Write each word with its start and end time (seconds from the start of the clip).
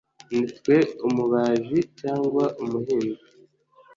nitwe 0.37 0.75
umubaji 1.07 1.79
cyangwa 1.99 2.43
umuhinzi 2.63 3.25